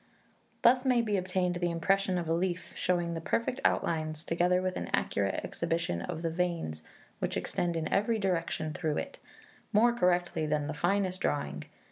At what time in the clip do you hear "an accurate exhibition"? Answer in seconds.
4.75-6.01